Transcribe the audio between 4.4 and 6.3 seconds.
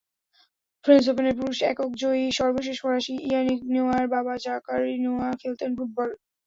জাকারি নোয়া খেলতেন ফুটবল।